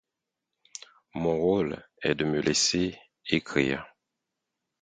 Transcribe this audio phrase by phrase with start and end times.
[1.13, 3.85] Mon rôle est de me laisser écrire.